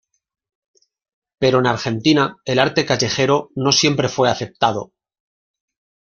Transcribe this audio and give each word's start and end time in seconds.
Pero 1.37 1.59
en 1.59 1.67
Argentina, 1.67 2.37
el 2.45 2.57
arte 2.57 2.87
callejero 2.87 3.51
no 3.55 3.71
siempre 3.71 4.09
fue 4.09 4.31
aceptado. 4.31 4.93